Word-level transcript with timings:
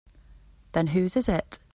Then 0.71 0.87
whose 0.87 1.15
is 1.15 1.29
it? 1.29 1.59